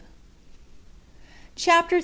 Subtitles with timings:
[1.55, 1.99] CHAPTER 3.